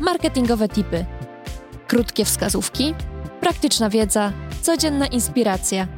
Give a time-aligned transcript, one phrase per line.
[0.00, 1.06] marketingowe tipy,
[1.86, 2.94] krótkie wskazówki,
[3.40, 4.32] praktyczna wiedza,
[4.62, 5.88] codzienna inspiracja.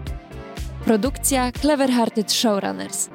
[0.85, 3.09] Produkcja Clever Hearted Showrunners.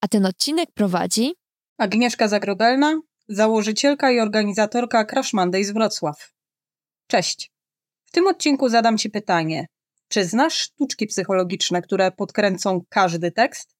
[0.00, 1.34] A ten odcinek prowadzi
[1.78, 6.32] Agnieszka Zagrobelna, założycielka i organizatorka Crash Monday z Wrocław.
[7.06, 7.52] Cześć.
[8.04, 9.66] W tym odcinku zadam Ci pytanie.
[10.08, 13.76] Czy znasz sztuczki psychologiczne, które podkręcą każdy tekst?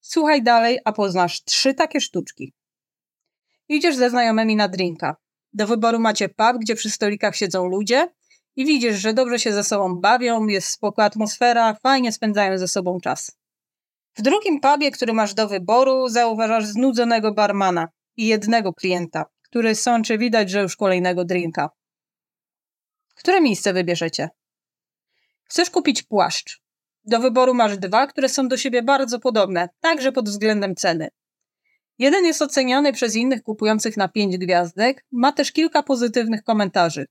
[0.00, 2.52] Słuchaj dalej, a poznasz trzy takie sztuczki.
[3.68, 5.16] Idziesz ze znajomymi na drinka.
[5.52, 8.08] Do wyboru macie pub, gdzie przy stolikach siedzą ludzie
[8.56, 13.00] i widzisz, że dobrze się ze sobą bawią, jest spoko atmosfera, fajnie spędzają ze sobą
[13.00, 13.38] czas.
[14.14, 20.18] W drugim pubie, który masz do wyboru, zauważasz znudzonego barmana i jednego klienta, który sączy
[20.18, 21.70] widać, że już kolejnego drinka.
[23.14, 24.28] Które miejsce wybierzecie?
[25.44, 26.62] Chcesz kupić płaszcz.
[27.04, 31.08] Do wyboru masz dwa, które są do siebie bardzo podobne, także pod względem ceny.
[32.02, 37.06] Jeden jest oceniany przez innych kupujących na 5 gwiazdek, ma też kilka pozytywnych komentarzy.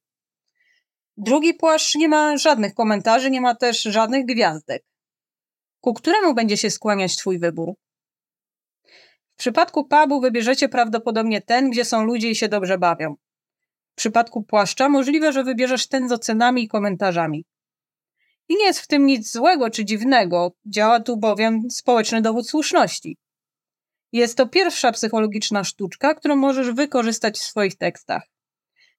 [1.18, 4.84] Drugi płaszcz nie ma żadnych komentarzy, nie ma też żadnych gwiazdek.
[5.82, 7.74] Ku któremu będzie się skłaniać Twój wybór?
[9.34, 13.16] W przypadku pubu wybierzecie prawdopodobnie ten, gdzie są ludzie i się dobrze bawią.
[13.92, 17.46] W przypadku płaszcza możliwe, że wybierzesz ten z ocenami i komentarzami.
[18.50, 23.18] I nie jest w tym nic złego czy dziwnego, działa tu bowiem społeczny dowód słuszności.
[24.12, 28.24] Jest to pierwsza psychologiczna sztuczka, którą możesz wykorzystać w swoich tekstach.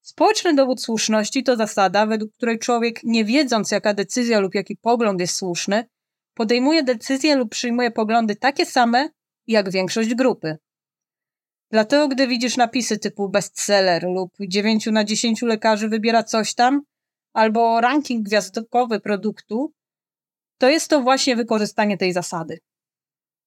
[0.03, 5.21] Społeczny dowód słuszności to zasada, według której człowiek, nie wiedząc jaka decyzja lub jaki pogląd
[5.21, 5.85] jest słuszny,
[6.35, 9.09] podejmuje decyzje lub przyjmuje poglądy takie same
[9.47, 10.57] jak większość grupy.
[11.71, 16.83] Dlatego, gdy widzisz napisy typu bestseller lub 9 na 10 lekarzy wybiera coś tam,
[17.33, 19.73] albo ranking gwiazdkowy produktu,
[20.59, 22.59] to jest to właśnie wykorzystanie tej zasady.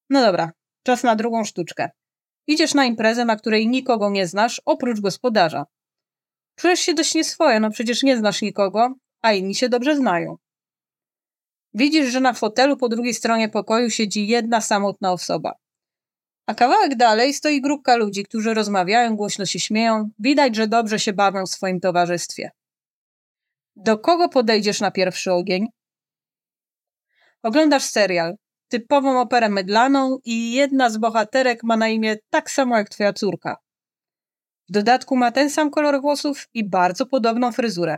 [0.09, 0.51] No dobra,
[0.85, 1.89] czas na drugą sztuczkę.
[2.47, 5.65] Idziesz na imprezę, na której nikogo nie znasz, oprócz gospodarza.
[6.55, 10.35] Czujesz się dość nieswoje, no przecież nie znasz nikogo, a inni się dobrze znają.
[11.73, 15.53] Widzisz, że na fotelu po drugiej stronie pokoju siedzi jedna samotna osoba.
[16.47, 21.13] A kawałek dalej stoi grupka ludzi, którzy rozmawiają, głośno się śmieją, widać, że dobrze się
[21.13, 22.51] bawią w swoim towarzystwie.
[23.75, 25.67] Do kogo podejdziesz na pierwszy ogień?
[27.43, 28.35] Oglądasz serial,
[28.67, 33.57] typową operę mydlaną i jedna z bohaterek ma na imię tak samo jak twoja córka.
[34.69, 37.97] W dodatku ma ten sam kolor włosów i bardzo podobną fryzurę.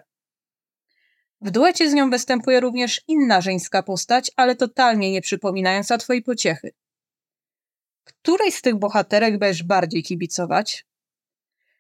[1.42, 6.72] W duecie z nią występuje również inna żeńska postać, ale totalnie nie przypominająca twojej pociechy.
[8.04, 10.86] Której z tych bohaterek będziesz bardziej kibicować?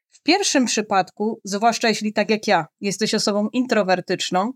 [0.09, 4.51] W pierwszym przypadku, zwłaszcza jeśli tak jak ja, jesteś osobą introwertyczną,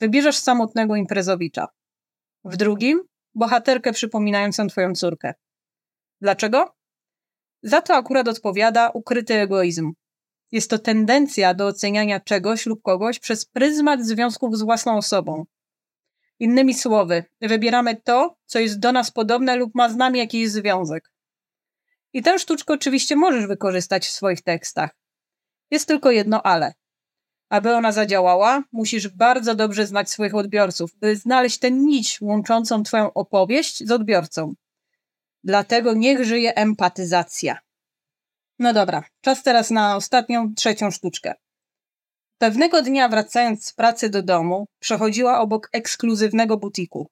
[0.00, 1.66] wybierzesz samotnego imprezowicza.
[2.44, 3.02] W drugim,
[3.36, 5.34] bohaterkę przypominającą twoją córkę.
[6.20, 6.76] Dlaczego?
[7.62, 9.92] Za to akurat odpowiada ukryty egoizm.
[10.52, 15.44] Jest to tendencja do oceniania czegoś lub kogoś przez pryzmat związków z własną osobą.
[16.38, 21.12] Innymi słowy, wybieramy to, co jest do nas podobne lub ma z nami jakiś związek.
[22.12, 24.90] I tę sztuczkę oczywiście możesz wykorzystać w swoich tekstach.
[25.70, 26.72] Jest tylko jedno ale.
[27.48, 33.12] Aby ona zadziałała, musisz bardzo dobrze znać swoich odbiorców, by znaleźć tę nić łączącą Twoją
[33.12, 34.54] opowieść z odbiorcą.
[35.44, 37.58] Dlatego niech żyje empatyzacja.
[38.58, 41.34] No dobra, czas teraz na ostatnią, trzecią sztuczkę.
[42.38, 47.10] Pewnego dnia, wracając z pracy do domu, przechodziła obok ekskluzywnego butiku.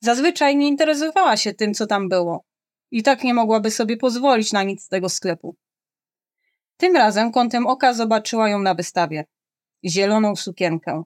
[0.00, 2.44] Zazwyczaj nie interesowała się tym, co tam było.
[2.90, 5.56] I tak nie mogłaby sobie pozwolić na nic z tego sklepu.
[6.78, 9.24] Tym razem kątem oka zobaczyła ją na wystawie.
[9.84, 11.02] Zieloną sukienkę.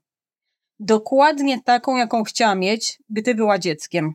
[0.81, 4.15] Dokładnie taką, jaką chciała mieć, gdy była dzieckiem.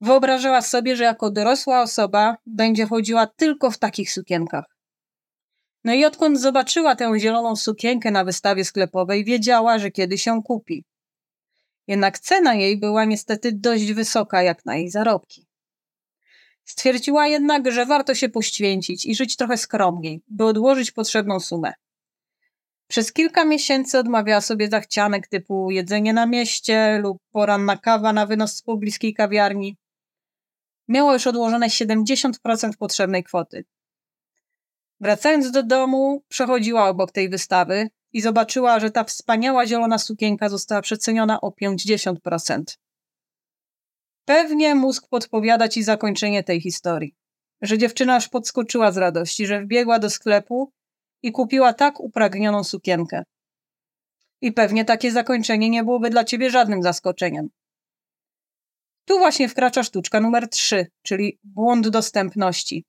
[0.00, 4.64] Wyobrażała sobie, że jako dorosła osoba będzie chodziła tylko w takich sukienkach.
[5.84, 10.84] No i odkąd zobaczyła tę zieloną sukienkę na wystawie sklepowej, wiedziała, że kiedy się kupi.
[11.86, 15.49] Jednak cena jej była niestety dość wysoka jak na jej zarobki.
[16.70, 21.72] Stwierdziła jednak, że warto się poświęcić i żyć trochę skromniej, by odłożyć potrzebną sumę.
[22.86, 28.56] Przez kilka miesięcy odmawiała sobie zachcianek typu jedzenie na mieście lub poranna kawa na wynos
[28.56, 29.76] z pobliskiej kawiarni.
[30.88, 32.32] Miała już odłożone 70%
[32.78, 33.64] potrzebnej kwoty.
[35.00, 40.82] Wracając do domu, przechodziła obok tej wystawy i zobaczyła, że ta wspaniała zielona sukienka została
[40.82, 42.62] przeceniona o 50%.
[44.24, 47.14] Pewnie mózg podpowiada ci zakończenie tej historii.
[47.62, 50.72] Że dziewczyna aż podskoczyła z radości, że wbiegła do sklepu
[51.22, 53.22] i kupiła tak upragnioną sukienkę.
[54.40, 57.48] I pewnie takie zakończenie nie byłoby dla ciebie żadnym zaskoczeniem.
[59.04, 62.84] Tu właśnie wkracza sztuczka numer 3, czyli błąd dostępności.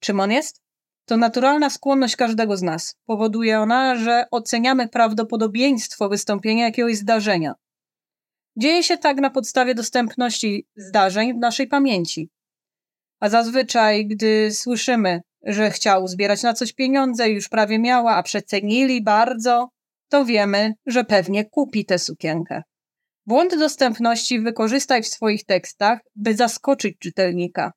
[0.00, 0.62] Czym on jest?
[1.04, 2.96] To naturalna skłonność każdego z nas.
[3.06, 7.54] Powoduje ona, że oceniamy prawdopodobieństwo wystąpienia jakiegoś zdarzenia.
[8.56, 12.30] Dzieje się tak na podstawie dostępności zdarzeń w naszej pamięci.
[13.20, 19.02] A zazwyczaj, gdy słyszymy, że chciał zbierać na coś pieniądze już prawie miała, a przecenili
[19.02, 19.68] bardzo,
[20.08, 22.62] to wiemy, że pewnie kupi tę sukienkę.
[23.26, 27.72] Błąd dostępności wykorzystaj w swoich tekstach, by zaskoczyć czytelnika,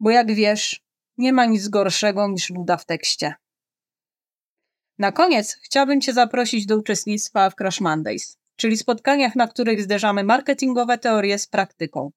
[0.00, 0.80] bo jak wiesz,
[1.18, 3.34] nie ma nic gorszego niż nuda w tekście.
[4.98, 10.24] Na koniec chciałbym Cię zaprosić do uczestnictwa w Crash Mondays, czyli spotkaniach, na których zderzamy
[10.24, 12.10] marketingowe teorie z praktyką.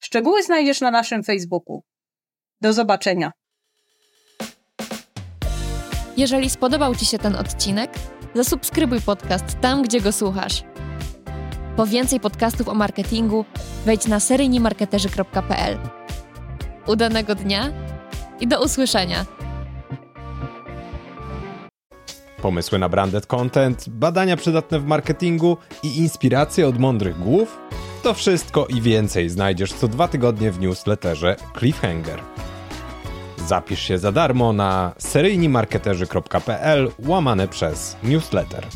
[0.00, 1.82] Szczegóły znajdziesz na naszym Facebooku.
[2.60, 3.32] Do zobaczenia.
[6.16, 7.90] Jeżeli spodobał Ci się ten odcinek,
[8.34, 10.62] zasubskrybuj podcast tam, gdzie go słuchasz.
[11.76, 13.44] Po więcej podcastów o marketingu
[13.86, 15.78] wejdź na seryjnimarketerzy.pl.
[16.86, 17.72] Udanego dnia
[18.40, 19.35] i do usłyszenia.
[22.46, 27.58] Pomysły na branded content, badania przydatne w marketingu i inspiracje od mądrych głów?
[28.02, 32.20] To wszystko i więcej znajdziesz co dwa tygodnie w newsletterze Cliffhanger.
[33.46, 38.66] Zapisz się za darmo na seryjnimarketerzy.pl łamane przez newsletter.